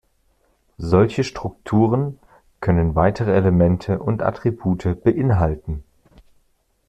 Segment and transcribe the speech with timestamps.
[0.79, 2.17] Solche Strukturen
[2.59, 5.83] können weitere Elemente und Attribute beinhalten.